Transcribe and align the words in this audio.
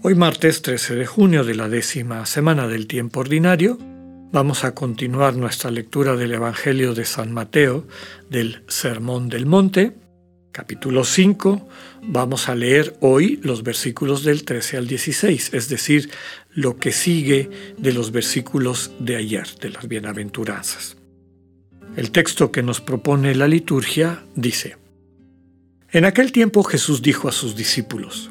Hoy 0.00 0.14
martes 0.14 0.62
13 0.62 0.94
de 0.94 1.06
junio 1.06 1.42
de 1.42 1.56
la 1.56 1.68
décima 1.68 2.24
semana 2.24 2.68
del 2.68 2.86
tiempo 2.86 3.18
ordinario, 3.18 3.78
vamos 4.30 4.62
a 4.62 4.72
continuar 4.72 5.34
nuestra 5.34 5.72
lectura 5.72 6.14
del 6.14 6.32
Evangelio 6.34 6.94
de 6.94 7.04
San 7.04 7.32
Mateo 7.32 7.84
del 8.30 8.62
Sermón 8.68 9.28
del 9.28 9.44
Monte, 9.44 9.94
capítulo 10.52 11.02
5. 11.02 11.68
Vamos 12.04 12.48
a 12.48 12.54
leer 12.54 12.96
hoy 13.00 13.40
los 13.42 13.64
versículos 13.64 14.22
del 14.22 14.44
13 14.44 14.76
al 14.76 14.86
16, 14.86 15.52
es 15.52 15.68
decir, 15.68 16.10
lo 16.54 16.76
que 16.76 16.92
sigue 16.92 17.50
de 17.76 17.92
los 17.92 18.12
versículos 18.12 18.92
de 19.00 19.16
ayer, 19.16 19.48
de 19.60 19.70
las 19.70 19.88
bienaventuranzas. 19.88 20.96
El 21.96 22.12
texto 22.12 22.52
que 22.52 22.62
nos 22.62 22.80
propone 22.80 23.34
la 23.34 23.48
liturgia 23.48 24.22
dice, 24.36 24.76
En 25.90 26.04
aquel 26.04 26.30
tiempo 26.30 26.62
Jesús 26.62 27.02
dijo 27.02 27.28
a 27.28 27.32
sus 27.32 27.56
discípulos, 27.56 28.30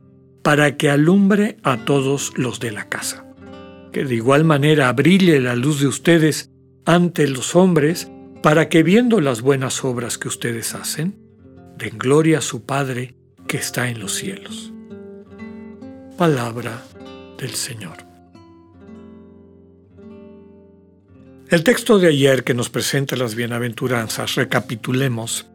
para 0.41 0.77
que 0.77 0.89
alumbre 0.89 1.57
a 1.63 1.85
todos 1.85 2.33
los 2.35 2.59
de 2.59 2.71
la 2.71 2.89
casa. 2.89 3.25
Que 3.91 4.05
de 4.05 4.15
igual 4.15 4.43
manera 4.43 4.91
brille 4.93 5.39
la 5.39 5.55
luz 5.55 5.81
de 5.81 5.87
ustedes 5.87 6.49
ante 6.85 7.27
los 7.27 7.55
hombres, 7.55 8.09
para 8.41 8.69
que 8.69 8.83
viendo 8.83 9.21
las 9.21 9.41
buenas 9.41 9.83
obras 9.83 10.17
que 10.17 10.27
ustedes 10.27 10.73
hacen, 10.73 11.15
den 11.77 11.97
gloria 11.97 12.39
a 12.39 12.41
su 12.41 12.65
Padre 12.65 13.15
que 13.47 13.57
está 13.57 13.89
en 13.89 13.99
los 13.99 14.15
cielos. 14.15 14.73
Palabra 16.17 16.83
del 17.37 17.51
Señor. 17.51 17.97
El 21.49 21.63
texto 21.63 21.99
de 21.99 22.07
ayer 22.07 22.45
que 22.45 22.53
nos 22.53 22.69
presenta 22.69 23.17
las 23.17 23.35
bienaventuranzas, 23.35 24.35
recapitulemos, 24.35 25.47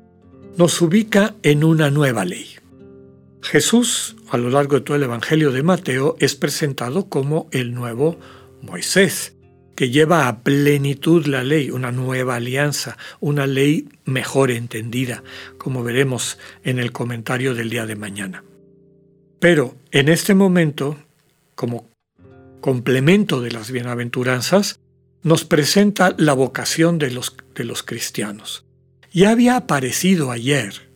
nos 0.59 0.81
ubica 0.83 1.34
en 1.42 1.64
una 1.64 1.91
nueva 1.91 2.25
ley. 2.25 2.55
Jesús, 3.47 4.16
a 4.30 4.39
lo 4.39 4.50
largo 4.50 4.75
de 4.75 4.80
todo 4.80 4.97
el 4.97 5.05
Evangelio 5.05 5.52
de 5.52 5.62
Mateo, 5.62 6.16
es 6.19 6.34
presentado 6.34 7.08
como 7.08 7.48
el 7.52 7.75
nuevo 7.75 8.19
Moisés, 8.61 9.36
que 9.77 9.91
lleva 9.91 10.27
a 10.27 10.41
plenitud 10.41 11.27
la 11.27 11.44
ley, 11.44 11.70
una 11.70 11.92
nueva 11.92 12.36
alianza, 12.36 12.97
una 13.20 13.47
ley 13.47 13.89
mejor 14.05 14.50
entendida, 14.50 15.22
como 15.58 15.84
veremos 15.84 16.39
en 16.64 16.80
el 16.80 16.91
comentario 16.91 17.55
del 17.55 17.70
día 17.70 17.86
de 17.86 17.94
mañana. 17.94 18.42
Pero 19.39 19.77
en 19.92 20.08
este 20.08 20.34
momento, 20.34 20.96
como 21.55 21.89
complemento 22.61 23.40
de 23.40 23.52
las 23.52 23.70
bienaventuranzas, 23.70 24.80
nos 25.23 25.45
presenta 25.45 26.17
la 26.18 26.33
vocación 26.33 26.98
de 26.98 27.13
los, 27.13 27.36
de 27.55 27.63
los 27.63 27.84
cristianos. 27.84 28.64
Ya 29.13 29.30
había 29.30 29.57
aparecido 29.57 30.33
ayer. 30.33 30.90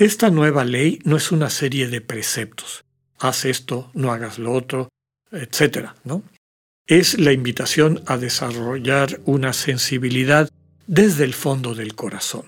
Esta 0.00 0.30
nueva 0.30 0.64
ley 0.64 0.98
no 1.04 1.18
es 1.18 1.30
una 1.30 1.50
serie 1.50 1.86
de 1.88 2.00
preceptos. 2.00 2.86
Haz 3.18 3.44
esto, 3.44 3.90
no 3.92 4.12
hagas 4.12 4.38
lo 4.38 4.54
otro, 4.54 4.88
etc. 5.30 5.90
¿no? 6.04 6.22
Es 6.86 7.18
la 7.18 7.32
invitación 7.32 8.02
a 8.06 8.16
desarrollar 8.16 9.20
una 9.26 9.52
sensibilidad 9.52 10.48
desde 10.86 11.24
el 11.24 11.34
fondo 11.34 11.74
del 11.74 11.96
corazón. 11.96 12.46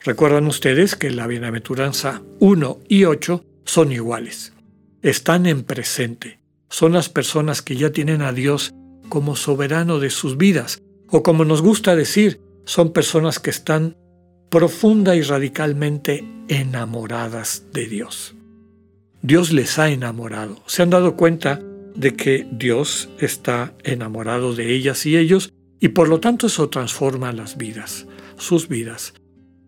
Recuerdan 0.00 0.46
ustedes 0.46 0.96
que 0.96 1.10
la 1.10 1.26
bienaventuranza 1.26 2.22
1 2.40 2.78
y 2.88 3.04
8 3.04 3.44
son 3.66 3.92
iguales. 3.92 4.54
Están 5.02 5.44
en 5.44 5.64
presente. 5.64 6.40
Son 6.70 6.92
las 6.92 7.10
personas 7.10 7.60
que 7.60 7.76
ya 7.76 7.92
tienen 7.92 8.22
a 8.22 8.32
Dios 8.32 8.72
como 9.10 9.36
soberano 9.36 9.98
de 9.98 10.08
sus 10.08 10.38
vidas, 10.38 10.80
o 11.10 11.22
como 11.22 11.44
nos 11.44 11.60
gusta 11.60 11.94
decir, 11.94 12.40
son 12.64 12.94
personas 12.94 13.40
que 13.40 13.50
están 13.50 13.98
profunda 14.48 15.16
y 15.16 15.22
radicalmente 15.22 16.24
enamoradas 16.52 17.64
de 17.72 17.86
Dios. 17.86 18.34
Dios 19.22 19.52
les 19.52 19.78
ha 19.78 19.88
enamorado. 19.88 20.62
Se 20.66 20.82
han 20.82 20.90
dado 20.90 21.16
cuenta 21.16 21.60
de 21.94 22.14
que 22.14 22.46
Dios 22.52 23.08
está 23.18 23.74
enamorado 23.84 24.54
de 24.54 24.74
ellas 24.74 25.06
y 25.06 25.16
ellos 25.16 25.52
y 25.80 25.88
por 25.88 26.08
lo 26.08 26.20
tanto 26.20 26.46
eso 26.48 26.68
transforma 26.68 27.32
las 27.32 27.56
vidas, 27.56 28.06
sus 28.36 28.68
vidas. 28.68 29.14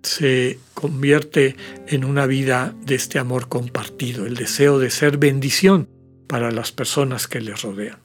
Se 0.02 0.58
convierte 0.74 1.56
en 1.86 2.04
una 2.04 2.26
vida 2.26 2.74
de 2.84 2.96
este 2.96 3.18
amor 3.18 3.48
compartido, 3.48 4.26
el 4.26 4.34
deseo 4.34 4.78
de 4.78 4.90
ser 4.90 5.16
bendición 5.16 5.88
para 6.26 6.50
las 6.50 6.72
personas 6.72 7.26
que 7.26 7.40
les 7.40 7.62
rodean. 7.62 7.98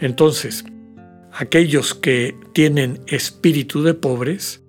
Entonces, 0.00 0.64
aquellos 1.32 1.94
que 1.94 2.34
tienen 2.54 3.00
espíritu 3.06 3.82
de 3.82 3.94
pobres, 3.94 4.62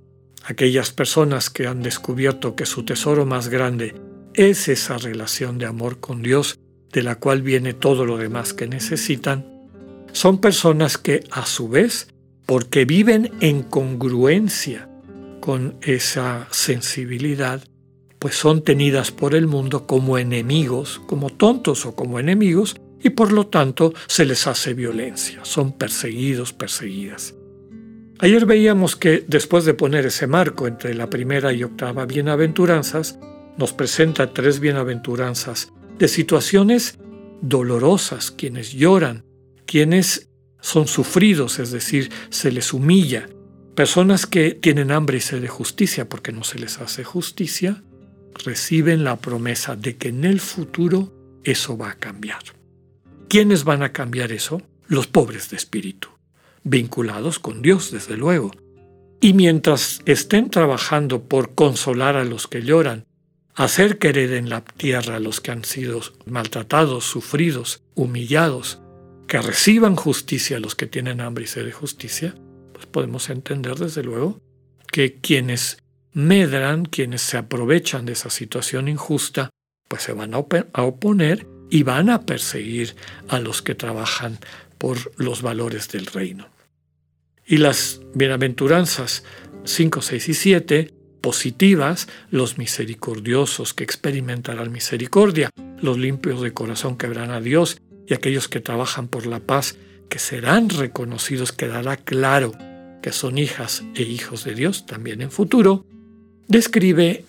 aquellas 0.45 0.91
personas 0.91 1.49
que 1.49 1.67
han 1.67 1.81
descubierto 1.81 2.55
que 2.55 2.65
su 2.65 2.83
tesoro 2.83 3.25
más 3.25 3.49
grande 3.49 3.95
es 4.33 4.67
esa 4.67 4.97
relación 4.97 5.57
de 5.57 5.65
amor 5.65 5.99
con 5.99 6.21
Dios, 6.21 6.59
de 6.91 7.03
la 7.03 7.15
cual 7.15 7.41
viene 7.41 7.73
todo 7.73 8.05
lo 8.05 8.17
demás 8.17 8.53
que 8.53 8.67
necesitan, 8.67 9.45
son 10.11 10.39
personas 10.39 10.97
que 10.97 11.23
a 11.31 11.45
su 11.45 11.69
vez, 11.69 12.07
porque 12.45 12.85
viven 12.85 13.31
en 13.41 13.63
congruencia 13.63 14.89
con 15.39 15.77
esa 15.81 16.47
sensibilidad, 16.51 17.63
pues 18.17 18.35
son 18.35 18.63
tenidas 18.63 19.11
por 19.11 19.35
el 19.35 19.47
mundo 19.47 19.87
como 19.87 20.17
enemigos, 20.17 21.01
como 21.05 21.29
tontos 21.29 21.85
o 21.85 21.95
como 21.95 22.19
enemigos, 22.19 22.75
y 23.01 23.11
por 23.11 23.31
lo 23.31 23.47
tanto 23.47 23.93
se 24.07 24.25
les 24.25 24.47
hace 24.47 24.73
violencia, 24.73 25.39
son 25.43 25.77
perseguidos, 25.77 26.51
perseguidas. 26.51 27.35
Ayer 28.21 28.45
veíamos 28.45 28.97
que 28.97 29.23
después 29.27 29.63
de 29.63 29.73
poner 29.73 30.05
ese 30.05 30.27
marco 30.27 30.67
entre 30.67 30.93
la 30.93 31.09
primera 31.09 31.53
y 31.53 31.63
octava 31.63 32.05
bienaventuranzas, 32.05 33.17
nos 33.57 33.71
presenta 33.71 34.33
tres 34.33 34.59
bienaventuranzas 34.59 35.71
de 35.97 36.07
situaciones 36.09 36.99
dolorosas, 37.41 38.31
quienes 38.31 38.73
lloran, 38.73 39.23
quienes 39.65 40.29
son 40.59 40.87
sufridos, 40.87 41.59
es 41.59 41.71
decir, 41.71 42.11
se 42.29 42.51
les 42.51 42.73
humilla, 42.73 43.29
personas 43.73 44.25
que 44.25 44.51
tienen 44.51 44.91
hambre 44.91 45.19
y 45.19 45.21
sed 45.21 45.41
de 45.41 45.47
justicia 45.47 46.09
porque 46.09 46.33
no 46.33 46.43
se 46.43 46.59
les 46.59 46.79
hace 46.79 47.05
justicia, 47.05 47.83
reciben 48.43 49.05
la 49.05 49.15
promesa 49.15 49.77
de 49.77 49.95
que 49.95 50.09
en 50.09 50.25
el 50.25 50.41
futuro 50.41 51.13
eso 51.45 51.77
va 51.77 51.91
a 51.91 51.97
cambiar. 51.97 52.43
¿Quiénes 53.29 53.63
van 53.63 53.81
a 53.81 53.93
cambiar 53.93 54.33
eso? 54.33 54.61
Los 54.87 55.07
pobres 55.07 55.49
de 55.49 55.55
espíritu, 55.55 56.09
vinculados 56.63 57.39
con 57.39 57.61
Dios, 57.61 57.91
desde 57.91 58.17
luego. 58.17 58.51
Y 59.21 59.33
mientras 59.33 60.01
estén 60.05 60.49
trabajando 60.49 61.23
por 61.23 61.55
consolar 61.55 62.15
a 62.15 62.23
los 62.23 62.47
que 62.47 62.61
lloran, 62.61 63.05
hacer 63.55 63.97
que 63.97 64.09
hereden 64.09 64.49
la 64.49 64.61
tierra 64.61 65.17
a 65.17 65.19
los 65.19 65.41
que 65.41 65.51
han 65.51 65.65
sido 65.65 66.01
maltratados, 66.25 67.03
sufridos, 67.03 67.83
humillados, 67.95 68.79
que 69.27 69.41
reciban 69.41 69.95
justicia 69.95 70.57
a 70.57 70.59
los 70.59 70.75
que 70.75 70.87
tienen 70.87 71.21
hambre 71.21 71.43
y 71.43 71.47
sed 71.47 71.65
de 71.65 71.71
justicia, 71.71 72.35
pues 72.73 72.85
podemos 72.85 73.29
entender 73.29 73.75
desde 73.75 74.03
luego 74.03 74.41
que 74.91 75.19
quienes 75.19 75.83
medran, 76.13 76.85
quienes 76.85 77.21
se 77.21 77.37
aprovechan 77.37 78.05
de 78.05 78.13
esa 78.13 78.29
situación 78.29 78.87
injusta, 78.87 79.49
pues 79.87 80.03
se 80.03 80.13
van 80.13 80.33
a, 80.33 80.39
oponer 80.39 81.47
y 81.69 81.83
van 81.83 82.09
a 82.09 82.25
perseguir 82.25 82.95
a 83.27 83.39
los 83.39 83.61
que 83.61 83.75
trabajan 83.75 84.39
por 84.79 85.11
los 85.17 85.43
valores 85.43 85.89
del 85.89 86.07
reino. 86.07 86.49
Y 87.45 87.57
las 87.57 88.01
bienaventuranzas 88.15 89.23
5, 89.65 90.01
6 90.01 90.29
y 90.29 90.33
7, 90.33 90.93
positivas, 91.21 92.07
los 92.31 92.57
misericordiosos 92.57 93.73
que 93.73 93.83
experimentarán 93.83 94.71
misericordia, 94.71 95.51
los 95.81 95.97
limpios 95.97 96.41
de 96.41 96.53
corazón 96.53 96.97
que 96.97 97.07
verán 97.07 97.31
a 97.31 97.41
Dios 97.41 97.81
y 98.07 98.13
aquellos 98.13 98.47
que 98.47 98.61
trabajan 98.61 99.07
por 99.07 99.27
la 99.27 99.39
paz 99.39 99.77
que 100.09 100.19
serán 100.19 100.69
reconocidos, 100.69 101.51
quedará 101.51 101.97
claro 101.97 102.53
que 103.01 103.11
son 103.11 103.37
hijas 103.37 103.83
e 103.95 104.03
hijos 104.03 104.43
de 104.43 104.55
Dios 104.55 104.85
también 104.85 105.21
en 105.21 105.31
futuro, 105.31 105.85
describe 106.47 107.25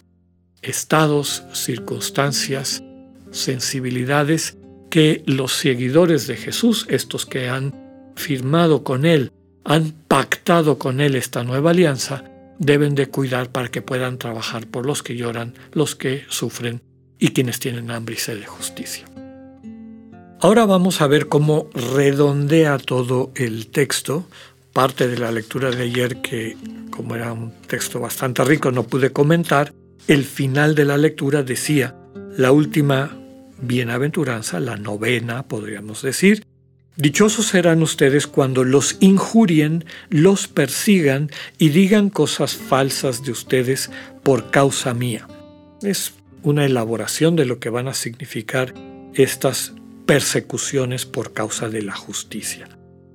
estados, 0.63 1.43
circunstancias, 1.53 2.83
sensibilidades 3.31 4.57
que 4.91 5.23
los 5.27 5.53
seguidores 5.53 6.27
de 6.27 6.37
Jesús, 6.37 6.87
estos 6.89 7.25
que 7.25 7.49
han 7.49 7.75
firmado 8.17 8.85
con 8.85 9.07
Él, 9.07 9.33
han 9.65 9.93
pactado 10.09 10.79
con 10.79 11.01
Él 11.01 11.15
esta 11.15 11.45
nueva 11.45 11.71
alianza, 11.71 12.25
deben 12.59 12.95
de 12.95 13.09
cuidar 13.09 13.51
para 13.51 13.69
que 13.69 13.83
puedan 13.83 14.19
trabajar 14.19 14.67
por 14.67 14.85
los 14.85 15.03
que 15.03 15.17
lloran, 15.17 15.55
los 15.73 15.97
que 15.97 16.25
sufren 16.29 16.83
y 17.19 17.29
quienes 17.29 17.59
tienen 17.59 17.91
hambre 17.91 18.17
y 18.17 18.19
sed 18.19 18.39
de 18.41 18.47
justicia. 18.47 19.07
Ahora 20.41 20.65
vamos 20.67 21.01
a 21.01 21.07
ver 21.07 21.29
cómo 21.29 21.69
redondea 21.75 22.79
todo 22.79 23.31
el 23.35 23.69
texto, 23.69 24.27
parte 24.73 25.07
de 25.07 25.19
la 25.19 25.31
lectura 25.31 25.71
de 25.71 25.83
ayer 25.83 26.23
que, 26.23 26.57
como 26.91 27.15
era 27.15 27.33
un 27.33 27.53
texto 27.67 28.01
bastante 28.01 28.43
rico, 28.45 28.71
no 28.71 28.85
pude 28.85 29.11
comentar, 29.11 29.73
el 30.09 30.25
final 30.25 30.75
de 30.75 30.87
la 30.87 30.97
lectura 30.97 31.43
decía, 31.43 31.95
la 32.37 32.53
última 32.53 33.20
bienaventuranza, 33.63 34.61
la 34.61 34.77
novena, 34.77 35.45
podríamos 35.49 36.03
decir, 36.03 36.45
Dichosos 36.97 37.47
serán 37.47 37.83
ustedes 37.83 38.27
cuando 38.27 38.63
los 38.63 38.99
injurien, 39.01 39.87
los 40.11 40.49
persigan 40.49 41.31
y 41.57 41.71
digan 41.71 42.11
cosas 42.11 42.57
falsas 42.57 43.25
de 43.25 43.31
ustedes 43.31 43.91
por 44.23 44.51
causa 44.51 44.93
mía. 44.93 45.27
Es 45.83 46.13
una 46.43 46.67
elaboración 46.67 47.37
de 47.37 47.47
lo 47.47 47.59
que 47.59 47.71
van 47.71 47.89
a 47.89 47.95
significar 47.95 48.75
estas 49.15 49.73
persecuciones 50.05 51.07
por 51.07 51.33
causa 51.33 51.71
de 51.71 51.81
la 51.81 51.95
justicia. 51.95 52.69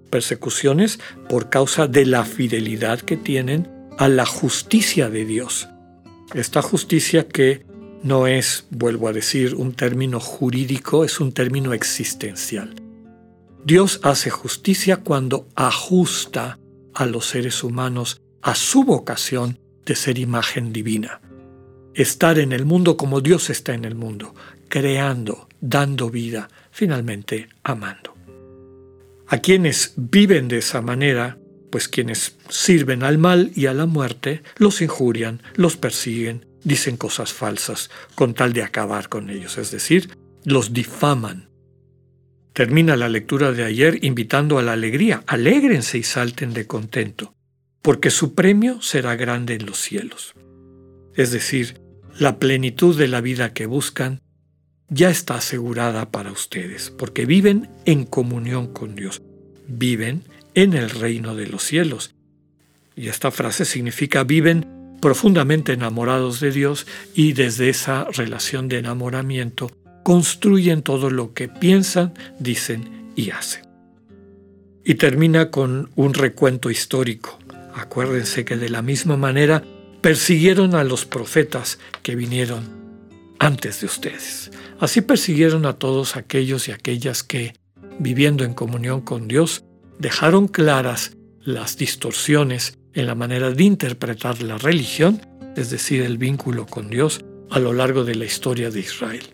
Persecuciones 0.09 0.99
por 1.29 1.49
causa 1.49 1.87
de 1.87 2.07
la 2.07 2.25
fidelidad 2.25 3.01
que 3.01 3.17
tienen 3.17 3.69
a 3.99 4.07
la 4.07 4.25
justicia 4.25 5.09
de 5.09 5.25
Dios. 5.25 5.67
Esta 6.33 6.61
justicia 6.61 7.27
que 7.27 7.65
no 8.05 8.27
es, 8.27 8.67
vuelvo 8.69 9.07
a 9.07 9.13
decir, 9.13 9.55
un 9.55 9.73
término 9.73 10.19
jurídico, 10.19 11.03
es 11.03 11.19
un 11.19 11.31
término 11.31 11.73
existencial. 11.73 12.75
Dios 13.65 13.99
hace 14.03 14.29
justicia 14.29 14.97
cuando 14.97 15.47
ajusta 15.55 16.59
a 16.93 17.07
los 17.07 17.25
seres 17.25 17.63
humanos 17.63 18.21
a 18.43 18.53
su 18.53 18.83
vocación 18.83 19.57
de 19.87 19.95
ser 19.95 20.19
imagen 20.19 20.71
divina. 20.71 21.19
Estar 21.95 22.37
en 22.37 22.51
el 22.51 22.63
mundo 22.63 22.95
como 22.95 23.21
Dios 23.21 23.49
está 23.49 23.73
en 23.73 23.85
el 23.85 23.95
mundo, 23.95 24.35
creando, 24.67 25.47
dando 25.59 26.11
vida, 26.11 26.47
finalmente 26.69 27.49
amando. 27.63 28.13
A 29.27 29.39
quienes 29.39 29.93
viven 29.95 30.47
de 30.47 30.59
esa 30.59 30.83
manera, 30.83 31.39
pues 31.71 31.87
quienes 31.87 32.37
sirven 32.49 33.01
al 33.01 33.17
mal 33.17 33.51
y 33.55 33.65
a 33.65 33.73
la 33.73 33.87
muerte, 33.87 34.43
los 34.57 34.83
injurian, 34.83 35.41
los 35.55 35.75
persiguen, 35.75 36.45
dicen 36.65 36.97
cosas 36.97 37.31
falsas 37.31 37.89
con 38.15 38.33
tal 38.33 38.51
de 38.51 38.63
acabar 38.63 39.07
con 39.07 39.29
ellos, 39.29 39.57
es 39.57 39.71
decir, 39.71 40.09
los 40.43 40.73
difaman. 40.73 41.49
Termina 42.51 42.97
la 42.97 43.07
lectura 43.07 43.51
de 43.51 43.63
ayer 43.63 44.03
invitando 44.03 44.57
a 44.57 44.63
la 44.63 44.73
alegría. 44.73 45.23
Alégrense 45.27 45.97
y 45.97 46.03
salten 46.03 46.53
de 46.53 46.67
contento, 46.67 47.33
porque 47.81 48.09
su 48.09 48.33
premio 48.33 48.81
será 48.81 49.15
grande 49.15 49.55
en 49.55 49.65
los 49.65 49.77
cielos. 49.77 50.33
Es 51.15 51.31
decir, 51.31 51.81
la 52.17 52.39
plenitud 52.39 52.97
de 52.97 53.07
la 53.07 53.21
vida 53.21 53.53
que 53.53 53.65
buscan 53.65 54.21
ya 54.87 55.09
está 55.09 55.35
asegurada 55.35 56.11
para 56.11 56.31
ustedes, 56.31 56.91
porque 56.91 57.25
viven 57.25 57.69
en 57.85 58.05
comunión 58.05 58.71
con 58.71 58.95
Dios, 58.95 59.21
viven 59.67 60.23
en 60.53 60.73
el 60.73 60.89
reino 60.89 61.35
de 61.35 61.47
los 61.47 61.63
cielos. 61.63 62.15
Y 62.95 63.09
esta 63.09 63.31
frase 63.31 63.65
significa 63.65 64.23
viven 64.23 64.74
profundamente 65.01 65.73
enamorados 65.73 66.39
de 66.39 66.51
Dios 66.51 66.87
y 67.13 67.33
desde 67.33 67.69
esa 67.69 68.05
relación 68.05 68.67
de 68.67 68.79
enamoramiento 68.79 69.71
construyen 70.03 70.81
todo 70.81 71.09
lo 71.09 71.33
que 71.33 71.47
piensan, 71.47 72.13
dicen 72.39 73.11
y 73.15 73.31
hacen. 73.31 73.65
Y 74.83 74.95
termina 74.95 75.49
con 75.49 75.89
un 75.95 76.13
recuento 76.13 76.69
histórico. 76.69 77.39
Acuérdense 77.73 78.45
que 78.45 78.55
de 78.55 78.69
la 78.69 78.81
misma 78.81 79.17
manera 79.17 79.63
persiguieron 80.01 80.75
a 80.75 80.83
los 80.83 81.05
profetas 81.05 81.79
que 82.03 82.15
vinieron 82.15 82.63
antes 83.39 83.81
de 83.81 83.87
ustedes. 83.87 84.51
Así 84.79 85.01
persiguieron 85.01 85.65
a 85.65 85.73
todos 85.73 86.15
aquellos 86.15 86.67
y 86.67 86.71
aquellas 86.71 87.23
que, 87.23 87.55
viviendo 87.97 88.43
en 88.43 88.53
comunión 88.53 89.01
con 89.01 89.27
Dios, 89.27 89.63
dejaron 89.97 90.47
claras 90.47 91.17
las 91.41 91.77
distorsiones 91.77 92.77
en 92.95 93.05
la 93.05 93.15
manera 93.15 93.51
de 93.51 93.63
interpretar 93.63 94.41
la 94.41 94.57
religión, 94.57 95.21
es 95.55 95.69
decir, 95.69 96.01
el 96.01 96.17
vínculo 96.17 96.65
con 96.65 96.89
Dios, 96.89 97.23
a 97.51 97.59
lo 97.59 97.73
largo 97.73 98.03
de 98.03 98.15
la 98.15 98.25
historia 98.25 98.71
de 98.71 98.79
Israel. 98.79 99.25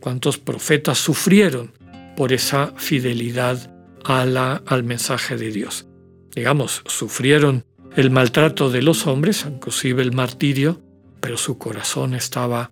¿Cuántos 0.00 0.38
profetas 0.38 0.98
sufrieron 0.98 1.72
por 2.16 2.32
esa 2.32 2.72
fidelidad 2.76 3.72
al 4.04 4.84
mensaje 4.84 5.36
de 5.36 5.50
Dios? 5.50 5.86
Digamos, 6.34 6.82
sufrieron 6.86 7.64
el 7.96 8.10
maltrato 8.10 8.70
de 8.70 8.82
los 8.82 9.06
hombres, 9.06 9.46
inclusive 9.48 10.02
el 10.02 10.12
martirio, 10.12 10.80
pero 11.20 11.36
su 11.36 11.58
corazón 11.58 12.14
estaba 12.14 12.70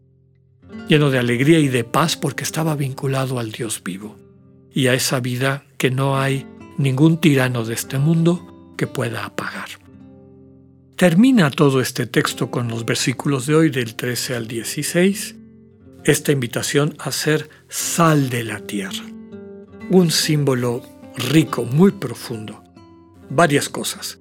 lleno 0.89 1.11
de 1.11 1.19
alegría 1.19 1.59
y 1.59 1.69
de 1.69 1.85
paz 1.85 2.17
porque 2.17 2.45
estaba 2.45 2.77
vinculado 2.77 3.39
al 3.39 3.53
Dios 3.53 3.83
vivo 3.83 4.17
y 4.73 4.89
a 4.89 4.95
esa 4.95 5.21
vida 5.21 5.65
que 5.79 5.91
no 5.91 6.19
hay 6.19 6.47
ningún 6.79 7.19
tirano 7.19 7.65
de 7.65 7.75
este 7.75 7.99
mundo 7.99 8.75
que 8.77 8.87
pueda 8.87 9.25
apagar. 9.25 9.86
Termina 10.97 11.51
todo 11.51 11.83
este 11.83 12.07
texto 12.07 12.51
con 12.51 12.69
los 12.69 12.87
versículos 12.87 13.45
de 13.45 13.55
hoy 13.55 13.69
del 13.69 13.97
13 13.97 14.35
al 14.35 14.49
16, 14.49 15.37
esta 16.05 16.33
invitación 16.33 16.97
a 16.99 17.13
ser 17.13 17.51
sal 17.69 18.31
de 18.31 18.45
la 18.45 18.61
tierra, 18.61 19.05
un 19.91 20.11
símbolo 20.11 20.83
rico, 21.19 21.65
muy 21.65 21.91
profundo. 21.91 22.65
Varias 23.29 23.69
cosas. 23.69 24.21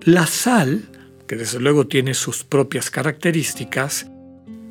La 0.00 0.26
sal, 0.26 0.88
que 1.26 1.36
desde 1.36 1.60
luego 1.60 1.86
tiene 1.86 2.14
sus 2.14 2.44
propias 2.44 2.90
características, 2.90 4.10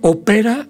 opera 0.02 0.68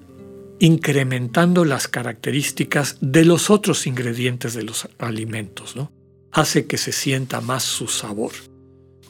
incrementando 0.60 1.64
las 1.64 1.88
características 1.88 2.98
de 3.00 3.24
los 3.24 3.50
otros 3.50 3.88
ingredientes 3.88 4.54
de 4.54 4.64
los 4.64 4.90
alimentos, 4.98 5.78
¿no? 5.78 5.90
Hace 6.34 6.68
que 6.68 6.78
se 6.78 6.92
sienta 6.92 7.40
más 7.40 7.64
su 7.64 7.88
sabor. 7.88 8.34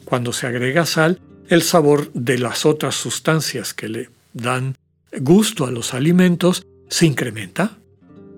Cuando 0.04 0.32
se 0.32 0.46
agrega 0.46 0.86
sal, 0.86 1.20
el 1.48 1.62
sabor 1.62 2.12
de 2.12 2.38
las 2.38 2.66
otras 2.66 2.94
sustancias 2.94 3.74
que 3.74 3.88
le 3.88 4.10
dan 4.32 4.76
gusto 5.18 5.66
a 5.66 5.70
los 5.70 5.94
alimentos 5.94 6.66
se 6.88 7.06
incrementa. 7.06 7.78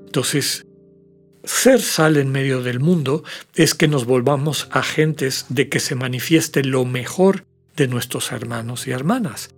Entonces, 0.06 0.66
ser 1.44 1.80
sal 1.80 2.16
en 2.16 2.30
medio 2.30 2.62
del 2.62 2.80
mundo 2.80 3.24
es 3.54 3.74
que 3.74 3.88
nos 3.88 4.04
volvamos 4.04 4.68
agentes 4.70 5.46
de 5.48 5.68
que 5.68 5.80
se 5.80 5.94
manifieste 5.94 6.62
lo 6.64 6.84
mejor 6.84 7.44
de 7.76 7.88
nuestros 7.88 8.32
hermanos 8.32 8.86
y 8.86 8.90
hermanas. 8.90 9.50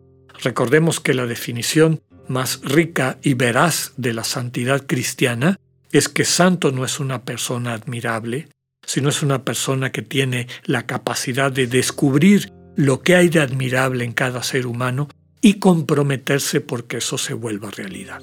Recordemos 0.42 1.00
que 1.00 1.14
la 1.14 1.26
definición 1.26 2.00
más 2.28 2.60
rica 2.62 3.18
y 3.22 3.34
veraz 3.34 3.92
de 3.96 4.12
la 4.14 4.24
santidad 4.24 4.86
cristiana 4.86 5.58
es 5.90 6.08
que 6.08 6.24
santo 6.24 6.70
no 6.70 6.84
es 6.84 7.00
una 7.00 7.24
persona 7.24 7.72
admirable, 7.72 8.48
sino 8.86 9.08
es 9.08 9.22
una 9.22 9.44
persona 9.44 9.90
que 9.90 10.02
tiene 10.02 10.46
la 10.64 10.86
capacidad 10.86 11.50
de 11.50 11.66
descubrir 11.66 12.52
lo 12.80 13.02
que 13.02 13.14
hay 13.14 13.28
de 13.28 13.40
admirable 13.40 14.06
en 14.06 14.12
cada 14.12 14.42
ser 14.42 14.66
humano 14.66 15.08
y 15.42 15.58
comprometerse 15.58 16.62
porque 16.62 16.96
eso 16.96 17.18
se 17.18 17.34
vuelva 17.34 17.70
realidad. 17.70 18.22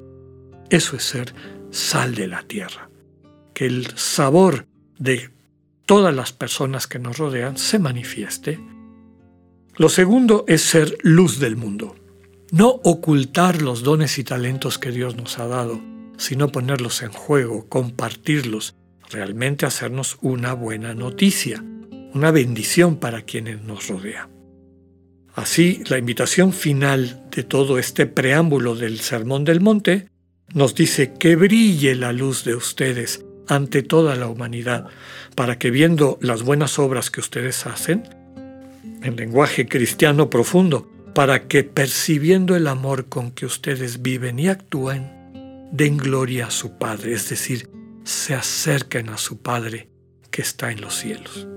Eso 0.71 0.95
es 0.95 1.03
ser 1.03 1.35
sal 1.69 2.15
de 2.15 2.27
la 2.27 2.41
tierra. 2.41 2.89
Que 3.53 3.67
el 3.67 3.95
sabor 3.97 4.65
de 4.97 5.29
todas 5.85 6.13
las 6.13 6.33
personas 6.33 6.87
que 6.87 6.97
nos 6.97 7.19
rodean 7.19 7.57
se 7.57 7.77
manifieste. 7.77 8.59
Lo 9.75 9.89
segundo 9.89 10.43
es 10.47 10.63
ser 10.63 10.97
luz 11.03 11.39
del 11.39 11.55
mundo. 11.55 11.95
No 12.51 12.69
ocultar 12.83 13.61
los 13.61 13.83
dones 13.83 14.17
y 14.17 14.23
talentos 14.23 14.79
que 14.79 14.89
Dios 14.89 15.15
nos 15.15 15.37
ha 15.37 15.45
dado, 15.45 15.79
sino 16.17 16.51
ponerlos 16.51 17.03
en 17.03 17.11
juego, 17.11 17.69
compartirlos, 17.69 18.73
realmente 19.11 19.67
hacernos 19.67 20.17
una 20.21 20.53
buena 20.53 20.95
noticia, 20.95 21.63
una 22.15 22.31
bendición 22.31 22.97
para 22.97 23.21
quienes 23.21 23.61
nos 23.61 23.87
rodean. 23.87 24.36
Así, 25.37 25.83
la 25.87 25.99
invitación 25.99 26.51
final 26.51 27.21
de 27.29 27.43
todo 27.43 27.77
este 27.77 28.07
preámbulo 28.07 28.75
del 28.75 28.99
Sermón 28.99 29.45
del 29.45 29.61
Monte 29.61 30.09
nos 30.51 30.73
dice 30.73 31.13
que 31.13 31.35
brille 31.35 31.93
la 31.93 32.11
luz 32.11 32.43
de 32.43 32.55
ustedes 32.55 33.23
ante 33.47 33.83
toda 33.83 34.15
la 34.15 34.29
humanidad, 34.29 34.87
para 35.35 35.59
que 35.59 35.69
viendo 35.69 36.17
las 36.21 36.41
buenas 36.41 36.79
obras 36.79 37.11
que 37.11 37.19
ustedes 37.19 37.67
hacen, 37.67 38.01
en 39.03 39.15
lenguaje 39.15 39.67
cristiano 39.67 40.31
profundo, 40.31 40.91
para 41.13 41.47
que 41.47 41.63
percibiendo 41.63 42.55
el 42.55 42.65
amor 42.65 43.05
con 43.05 43.29
que 43.29 43.45
ustedes 43.45 44.01
viven 44.01 44.39
y 44.39 44.47
actúen, 44.47 45.11
den 45.71 45.97
gloria 45.97 46.47
a 46.47 46.51
su 46.51 46.79
Padre, 46.79 47.13
es 47.13 47.29
decir, 47.29 47.69
se 48.05 48.33
acerquen 48.33 49.09
a 49.09 49.19
su 49.19 49.39
Padre, 49.39 49.87
que 50.31 50.41
está 50.41 50.71
en 50.71 50.81
los 50.81 50.95
cielos. 50.95 51.47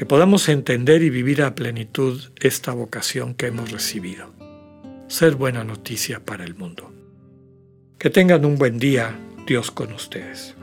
Que 0.00 0.06
podamos 0.06 0.48
entender 0.48 1.02
y 1.02 1.10
vivir 1.10 1.42
a 1.42 1.54
plenitud 1.54 2.22
esta 2.40 2.72
vocación 2.72 3.34
que 3.34 3.48
hemos 3.48 3.70
recibido. 3.70 4.30
Ser 5.08 5.34
buena 5.34 5.62
noticia 5.62 6.20
para 6.24 6.44
el 6.44 6.54
mundo. 6.54 6.90
Que 7.98 8.08
tengan 8.08 8.46
un 8.46 8.56
buen 8.56 8.78
día, 8.78 9.14
Dios 9.46 9.70
con 9.70 9.92
ustedes. 9.92 10.56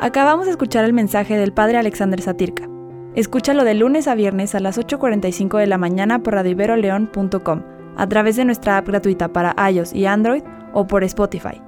Acabamos 0.00 0.46
de 0.46 0.50
escuchar 0.50 0.84
el 0.84 0.92
mensaje 0.92 1.36
del 1.36 1.52
Padre 1.52 1.76
Alexander 1.76 2.20
Satirka. 2.20 2.68
Escúchalo 3.14 3.62
de 3.62 3.74
lunes 3.74 4.08
a 4.08 4.16
viernes 4.16 4.56
a 4.56 4.58
las 4.58 4.76
8.45 4.76 5.56
de 5.56 5.68
la 5.68 5.78
mañana 5.78 6.24
por 6.24 6.34
radioiberoleón.com, 6.34 7.62
a 7.96 8.08
través 8.08 8.34
de 8.34 8.44
nuestra 8.44 8.76
app 8.76 8.88
gratuita 8.88 9.32
para 9.32 9.54
iOS 9.70 9.92
y 9.92 10.06
Android 10.06 10.42
o 10.72 10.88
por 10.88 11.04
Spotify. 11.04 11.67